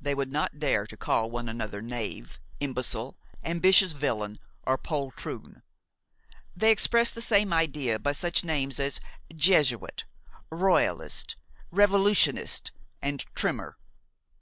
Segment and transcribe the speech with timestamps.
[0.00, 5.64] They would not dare to call one another knave, imbecile, ambitious villain or poltroon.
[6.54, 9.00] They express the same idea by such names as
[9.34, 10.04] jesuit,
[10.48, 11.34] royalist,
[11.72, 12.70] revolutionist
[13.02, 13.76] and trimmer.